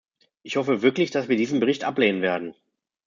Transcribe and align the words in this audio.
Ich 0.41 0.55
hoffe 0.57 0.81
wirklich, 0.81 1.11
dass 1.11 1.29
wir 1.29 1.35
diesen 1.35 1.59
Bericht 1.59 1.83
ablehnen 1.83 2.23
werden. 2.23 2.55